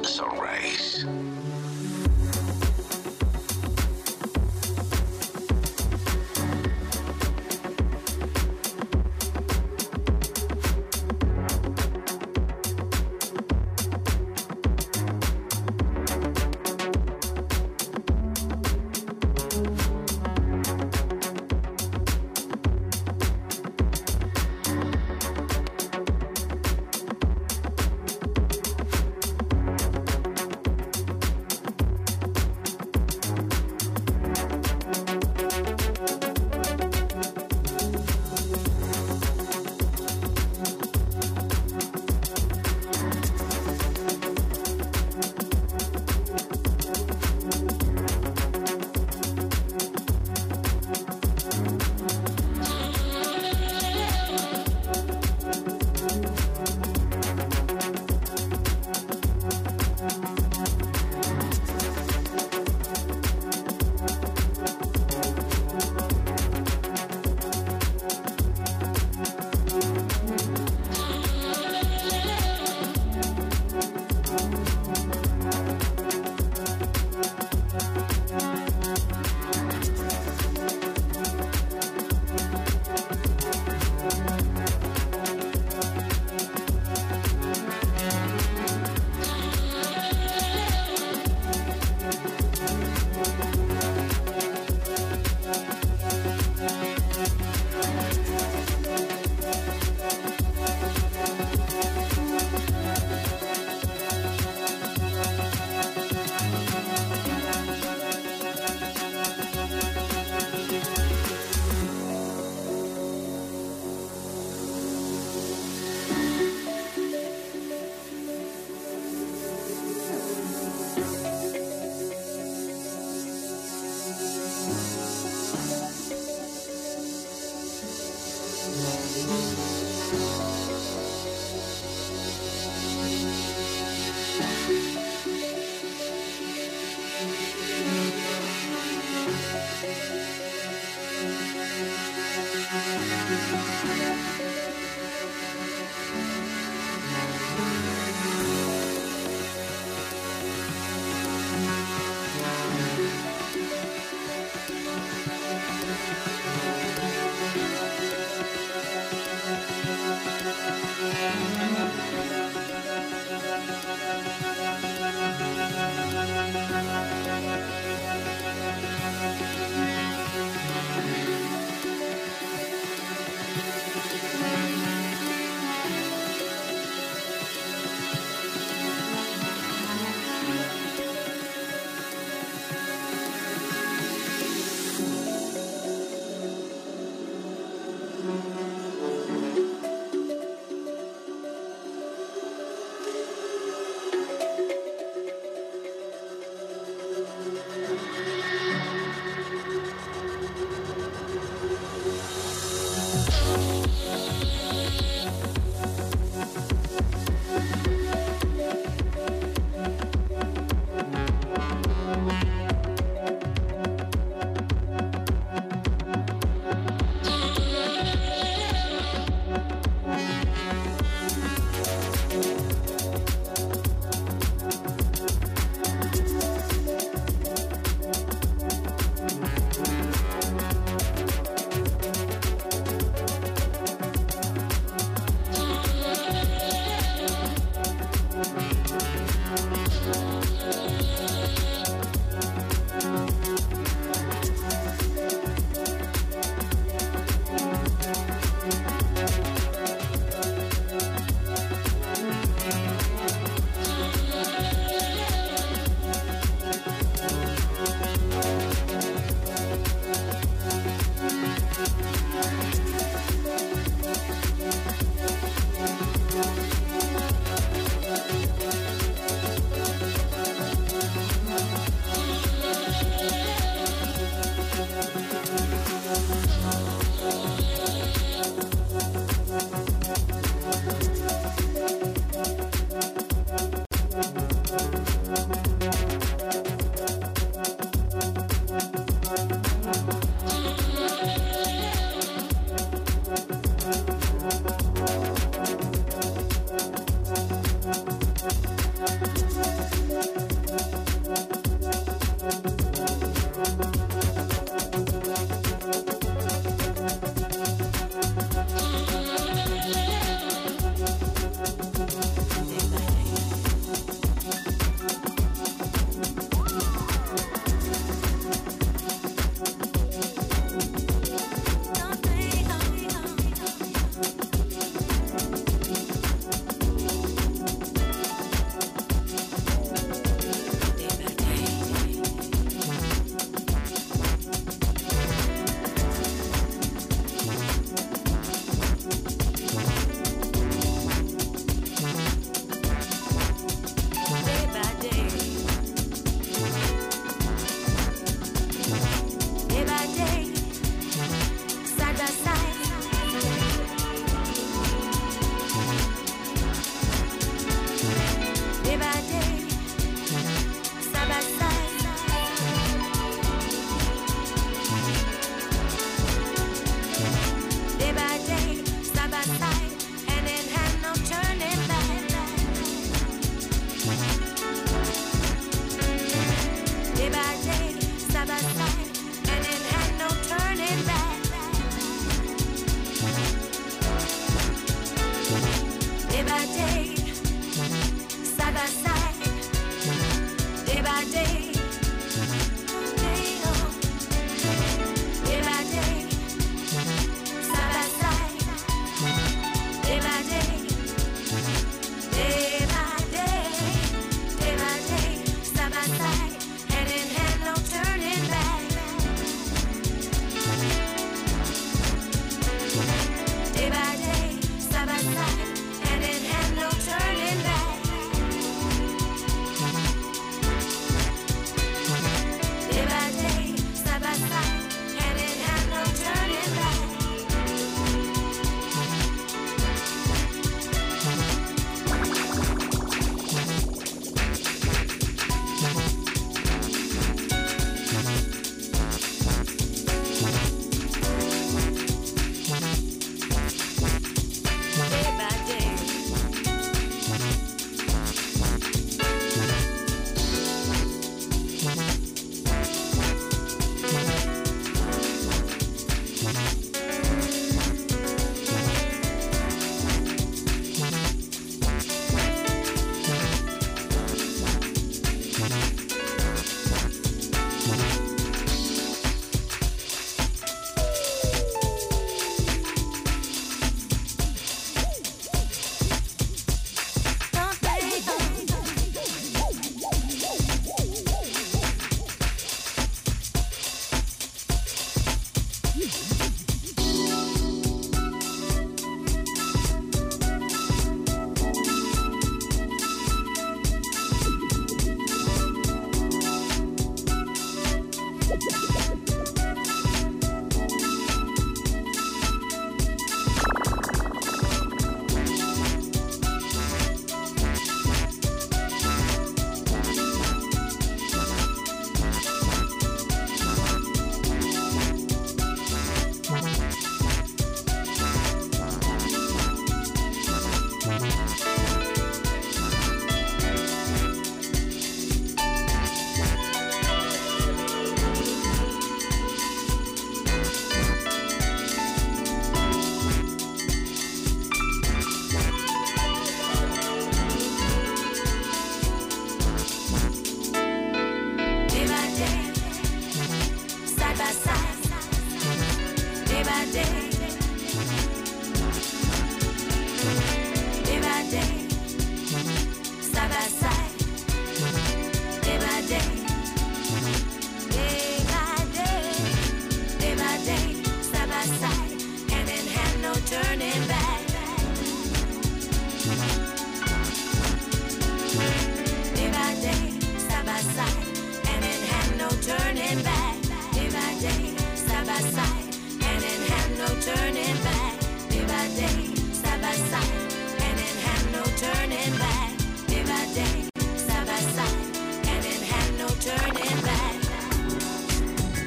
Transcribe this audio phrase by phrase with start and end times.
[0.00, 0.41] So.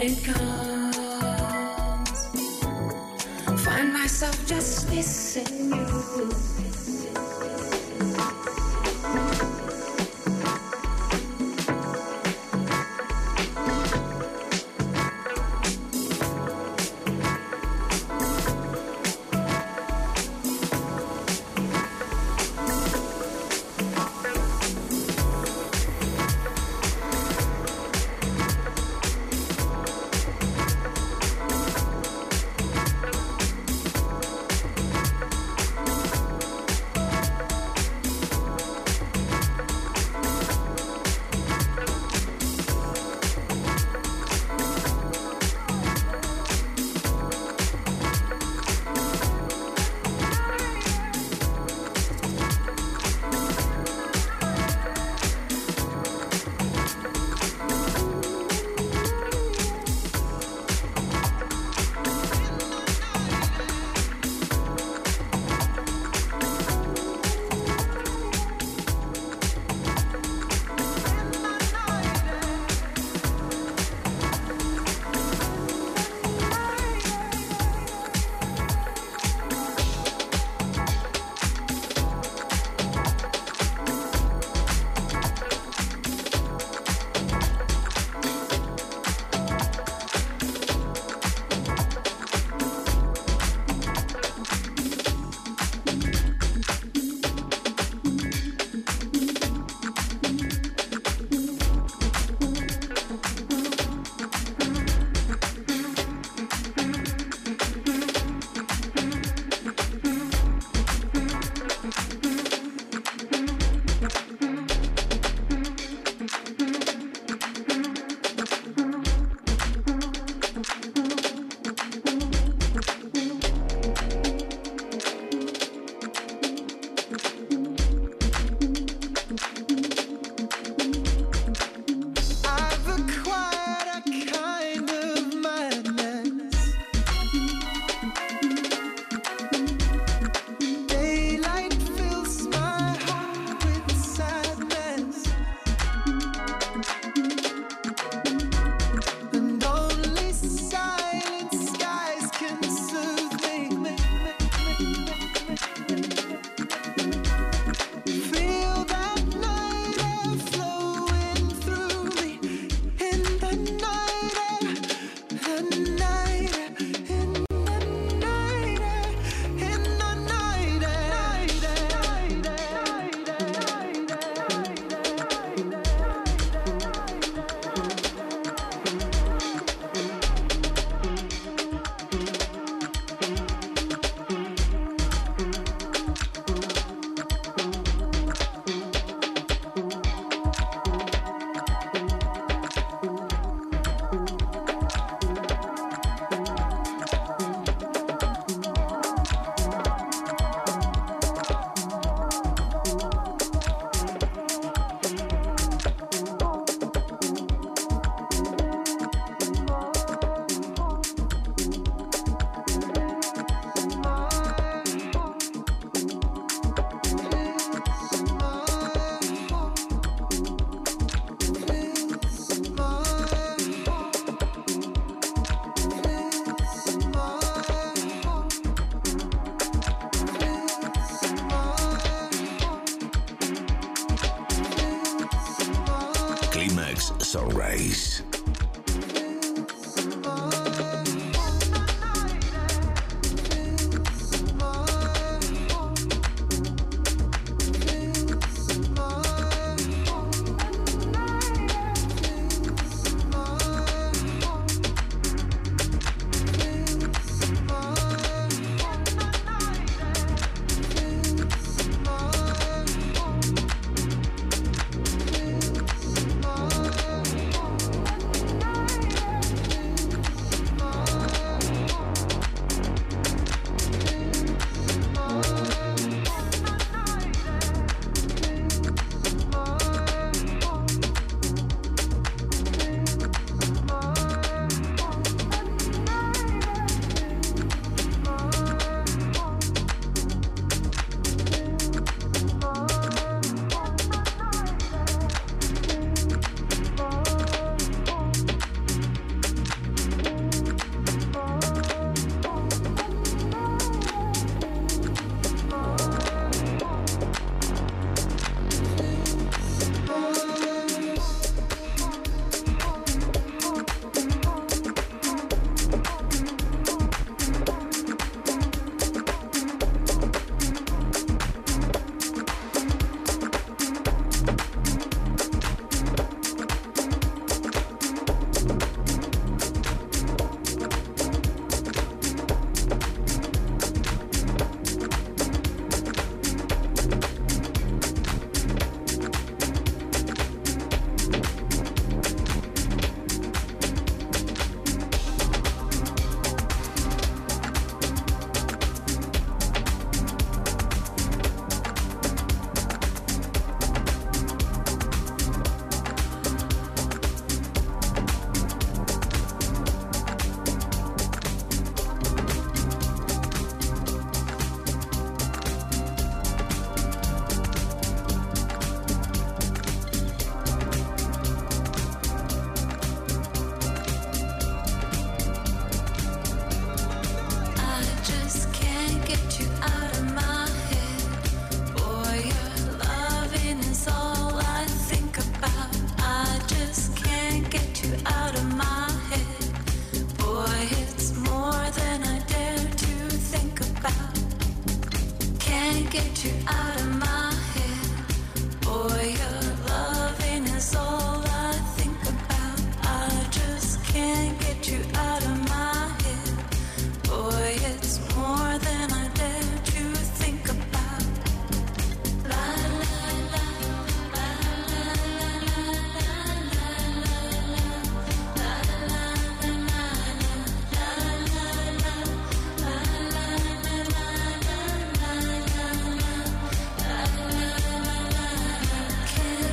[0.00, 0.24] Morning.
[0.24, 0.39] comes,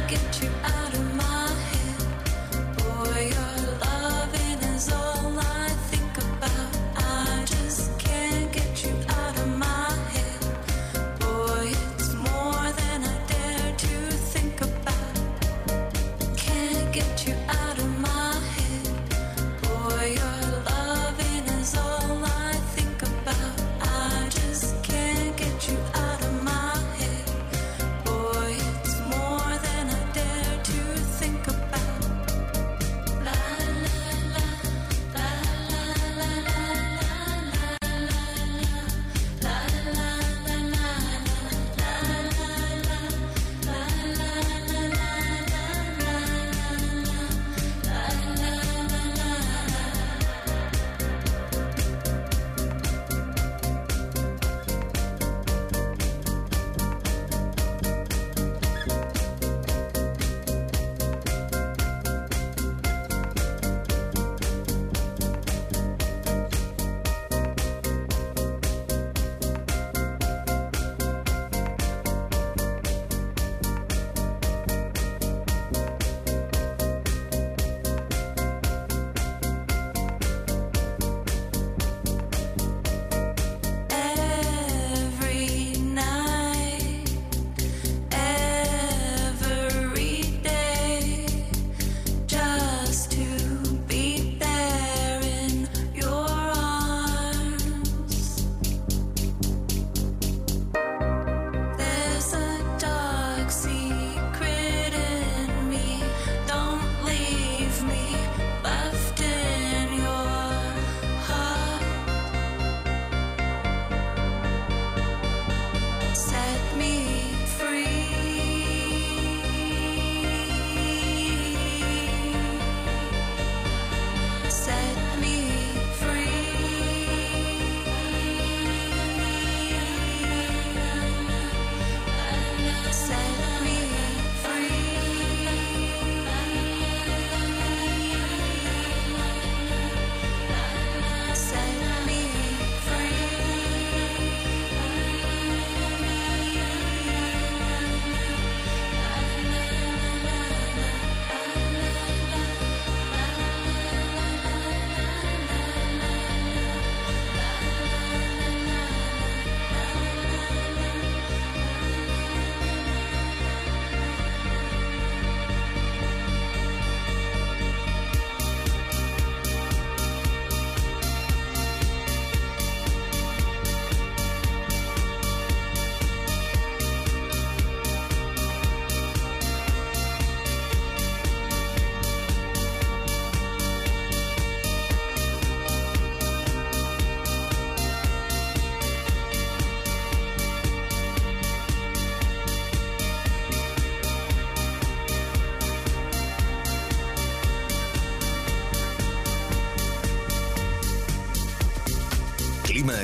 [0.07, 0.56] could you.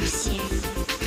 [0.00, 0.99] 骗人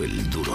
[0.00, 0.49] Manuel Duro.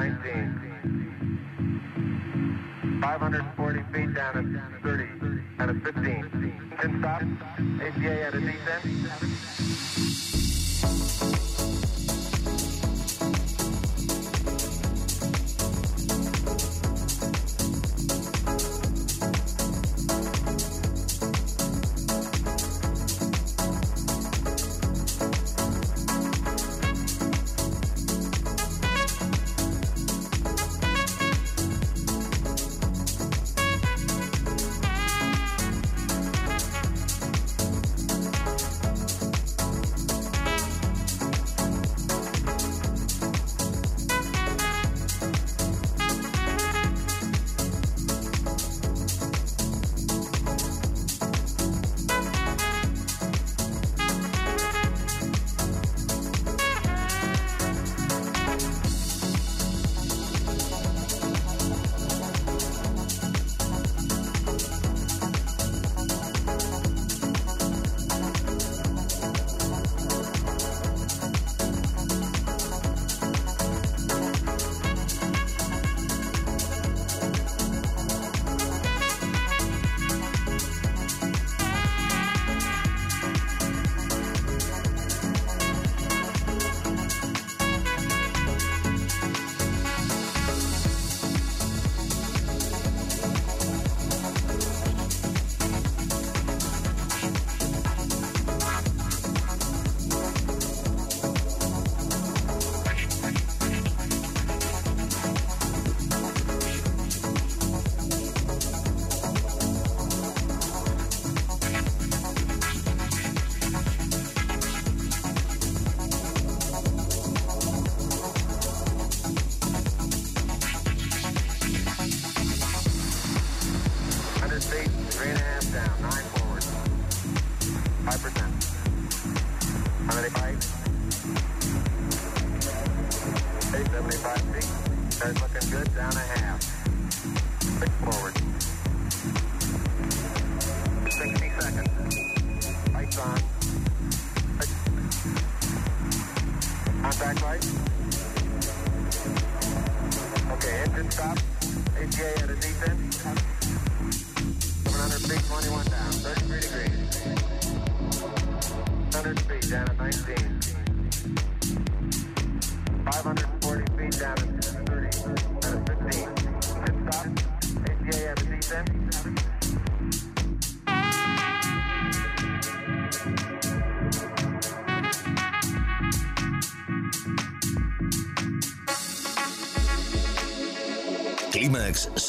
[0.00, 0.39] 19.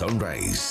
[0.01, 0.70] Sunrise.